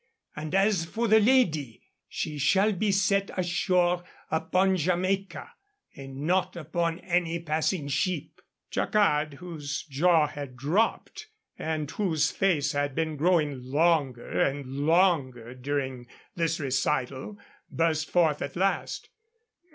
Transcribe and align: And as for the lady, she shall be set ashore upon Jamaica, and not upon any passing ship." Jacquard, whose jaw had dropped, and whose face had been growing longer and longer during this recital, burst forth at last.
And 0.35 0.55
as 0.55 0.85
for 0.85 1.07
the 1.07 1.19
lady, 1.19 1.83
she 2.09 2.39
shall 2.39 2.73
be 2.73 2.91
set 2.91 3.29
ashore 3.37 4.03
upon 4.31 4.75
Jamaica, 4.75 5.51
and 5.95 6.21
not 6.23 6.55
upon 6.55 6.97
any 7.01 7.37
passing 7.37 7.87
ship." 7.87 8.41
Jacquard, 8.71 9.35
whose 9.35 9.83
jaw 9.83 10.25
had 10.25 10.57
dropped, 10.57 11.27
and 11.59 11.91
whose 11.91 12.31
face 12.31 12.71
had 12.71 12.95
been 12.95 13.15
growing 13.15 13.63
longer 13.63 14.41
and 14.41 14.65
longer 14.87 15.53
during 15.53 16.07
this 16.35 16.59
recital, 16.59 17.37
burst 17.71 18.09
forth 18.09 18.41
at 18.41 18.55
last. 18.55 19.09